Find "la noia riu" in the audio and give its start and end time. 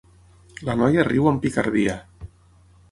0.69-1.31